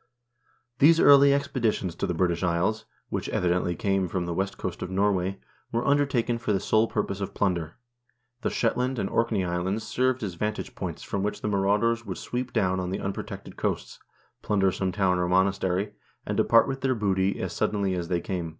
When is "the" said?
2.06-2.14, 4.24-4.32, 6.54-6.58, 8.40-8.48, 11.42-11.48, 12.88-12.98